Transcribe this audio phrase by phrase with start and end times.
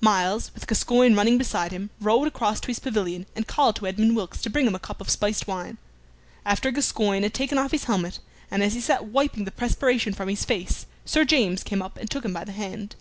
[0.00, 4.16] Myles, with Gascoyne running beside him, rode across to his pavilion, and called to Edmund
[4.16, 5.76] Wilkes to bring him a cup of spiced wine.
[6.46, 8.18] After Gascoyne had taken off his helmet,
[8.50, 12.10] and as he sat wiping the perspiration from his face Sir James came up and
[12.10, 12.96] took him by the hand.